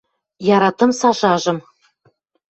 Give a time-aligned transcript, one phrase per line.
[0.55, 1.57] Яратым Сашажым